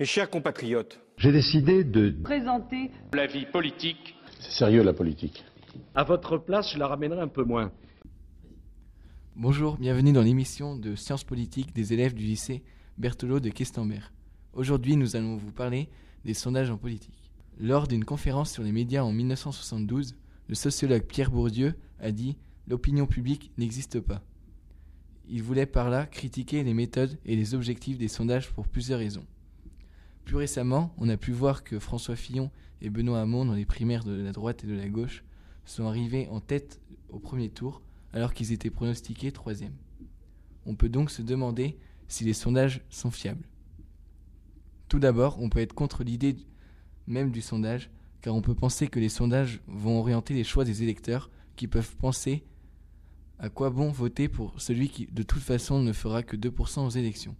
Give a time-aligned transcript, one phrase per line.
[0.00, 4.16] Mes chers compatriotes, j'ai décidé de présenter la vie politique.
[4.40, 5.44] C'est sérieux la politique.
[5.94, 7.70] À votre place, je la ramènerai un peu moins.
[9.36, 12.64] Bonjour, bienvenue dans l'émission de sciences politiques des élèves du lycée
[12.98, 14.12] Berthelot de Questembert.
[14.52, 15.88] Aujourd'hui, nous allons vous parler
[16.24, 17.30] des sondages en politique.
[17.60, 20.16] Lors d'une conférence sur les médias en 1972,
[20.48, 22.36] le sociologue Pierre Bourdieu a dit
[22.66, 24.22] L'opinion publique n'existe pas.
[25.28, 29.24] Il voulait par là critiquer les méthodes et les objectifs des sondages pour plusieurs raisons.
[30.24, 34.04] Plus récemment, on a pu voir que François Fillon et Benoît Hamon, dans les primaires
[34.04, 35.24] de la droite et de la gauche,
[35.64, 37.82] sont arrivés en tête au premier tour,
[38.12, 39.74] alors qu'ils étaient pronostiqués troisième.
[40.66, 43.46] On peut donc se demander si les sondages sont fiables.
[44.88, 46.36] Tout d'abord, on peut être contre l'idée
[47.06, 47.90] même du sondage,
[48.22, 51.96] car on peut penser que les sondages vont orienter les choix des électeurs qui peuvent
[51.96, 52.44] penser
[53.38, 56.90] à quoi bon voter pour celui qui de toute façon ne fera que 2% aux
[56.90, 57.36] élections.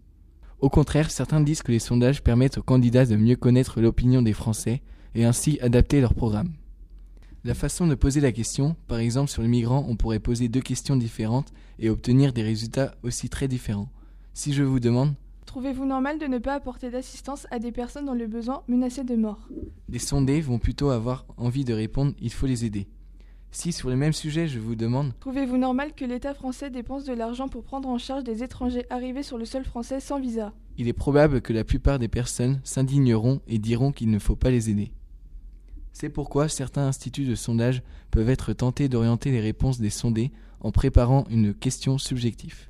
[0.65, 4.33] Au contraire, certains disent que les sondages permettent aux candidats de mieux connaître l'opinion des
[4.33, 4.81] Français
[5.15, 6.55] et ainsi adapter leur programme.
[7.45, 10.63] La façon de poser la question, par exemple sur les migrants, on pourrait poser deux
[10.63, 13.91] questions différentes et obtenir des résultats aussi très différents.
[14.33, 15.13] Si je vous demande
[15.45, 19.17] Trouvez-vous normal de ne pas apporter d'assistance à des personnes dans le besoin menacées de
[19.17, 19.47] mort?
[19.91, 22.89] Les sondés vont plutôt avoir envie de répondre il faut les aider.
[23.55, 27.13] Si sur le même sujet je vous demande Trouvez-vous normal que l'État français dépense de
[27.13, 30.53] l'argent pour prendre en charge des étrangers arrivés sur le sol français sans visa?
[30.77, 34.51] Il est probable que la plupart des personnes s'indigneront et diront qu'il ne faut pas
[34.51, 34.91] les aider.
[35.93, 40.73] C'est pourquoi certains instituts de sondage peuvent être tentés d'orienter les réponses des sondés en
[40.73, 42.69] préparant une question subjective.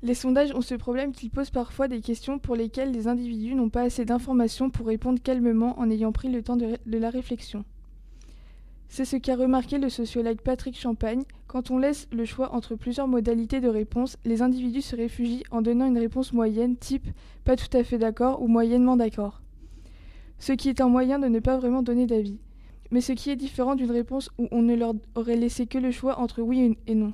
[0.00, 3.68] Les sondages ont ce problème qu'ils posent parfois des questions pour lesquelles les individus n'ont
[3.68, 7.66] pas assez d'informations pour répondre calmement en ayant pris le temps de, de la réflexion.
[8.92, 11.22] C'est ce qu'a remarqué le sociologue Patrick Champagne.
[11.46, 15.62] Quand on laisse le choix entre plusieurs modalités de réponse, les individus se réfugient en
[15.62, 17.06] donnant une réponse moyenne type
[17.44, 19.42] pas tout à fait d'accord ou moyennement d'accord.
[20.40, 22.40] Ce qui est un moyen de ne pas vraiment donner d'avis.
[22.90, 25.92] Mais ce qui est différent d'une réponse où on ne leur aurait laissé que le
[25.92, 27.12] choix entre oui et non.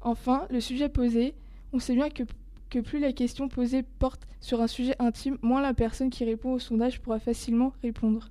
[0.00, 1.34] Enfin, le sujet posé,
[1.72, 2.22] on sait bien que,
[2.70, 6.52] que plus la question posée porte sur un sujet intime, moins la personne qui répond
[6.52, 8.28] au sondage pourra facilement répondre.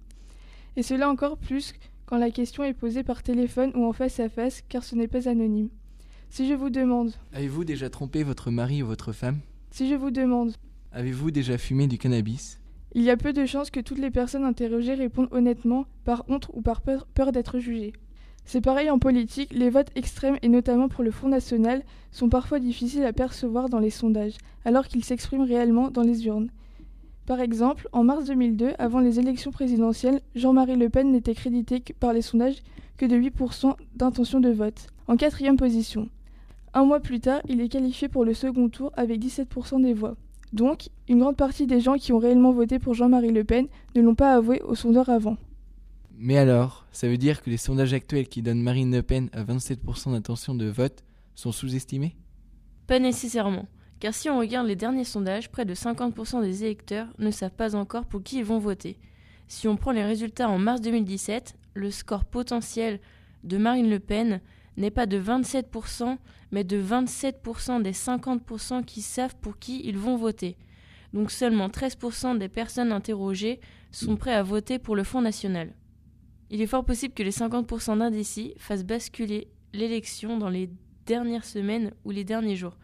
[0.78, 1.74] Et cela encore plus
[2.08, 5.10] quand la question est posée par téléphone ou en face à face, car ce n'est
[5.10, 5.68] pas anonyme.
[6.30, 9.40] Si je vous demande Avez-vous déjà trompé votre mari ou votre femme?
[9.72, 10.54] Si je vous demande
[10.94, 12.60] Avez-vous déjà fumé du cannabis?
[12.94, 16.50] Il y a peu de chances que toutes les personnes interrogées répondent honnêtement, par honte
[16.54, 17.92] ou par peur, peur d'être jugées.
[18.46, 22.60] C'est pareil en politique, les votes extrêmes et notamment pour le Front National sont parfois
[22.60, 26.50] difficiles à percevoir dans les sondages, alors qu'ils s'expriment réellement dans les urnes.
[27.28, 32.14] Par exemple, en mars 2002, avant les élections présidentielles, Jean-Marie Le Pen n'était crédité par
[32.14, 32.64] les sondages
[32.96, 36.08] que de 8% d'intention de vote, en quatrième position.
[36.74, 40.16] Un mois plus tard, il est qualifié pour le second tour avec 17% des voix.
[40.54, 44.02] Donc, une grande partie des gens qui ont réellement voté pour Jean-Marie Le Pen ne
[44.02, 45.36] l'ont pas avoué aux sondeurs avant.
[46.18, 49.44] Mais alors, ça veut dire que les sondages actuels qui donnent Marine Le Pen à
[49.44, 51.04] 27% d'intention de vote
[51.36, 52.16] sont sous-estimés?
[52.88, 53.66] Pas nécessairement.
[54.00, 57.76] Car si on regarde les derniers sondages, près de 50% des électeurs ne savent pas
[57.76, 59.00] encore pour qui ils vont voter.
[59.48, 63.00] Si on prend les résultats en mars 2017, le score potentiel
[63.44, 64.42] de Marine Le Pen
[64.76, 66.18] n'est pas de 27%,
[66.52, 70.58] mais de 27% des 50% qui savent pour qui ils vont voter.
[71.14, 73.60] Donc seulement 13% des personnes interrogées
[73.92, 75.74] sont prêts à voter pour le Front National.
[76.50, 80.70] Il est fort possible que les 50% d'indécis fassent basculer l'élection dans les
[81.06, 82.78] dernières semaines ou les derniers jours.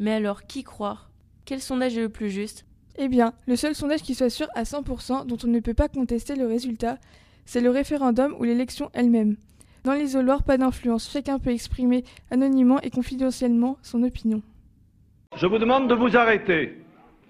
[0.00, 1.10] Mais alors, qui croire?
[1.44, 2.64] Quel sondage est le plus juste?
[2.96, 5.88] Eh bien, le seul sondage qui soit sûr à 100%, dont on ne peut pas
[5.88, 6.96] contester le résultat,
[7.44, 9.36] c'est le référendum ou l'élection elle-même.
[9.84, 14.42] Dans l'isoloir, pas d'influence, chacun peut exprimer anonymement et confidentiellement son opinion.
[15.36, 16.78] Je vous demande de vous arrêter.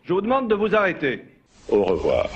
[0.04, 1.24] Je vous demande de vous arrêter.
[1.68, 2.28] Au revoir.